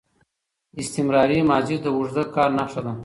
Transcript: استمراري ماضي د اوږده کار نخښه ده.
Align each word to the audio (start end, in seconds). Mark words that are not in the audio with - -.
استمراري 0.81 1.39
ماضي 1.49 1.75
د 1.81 1.85
اوږده 1.95 2.23
کار 2.35 2.49
نخښه 2.57 2.81
ده. 2.85 2.93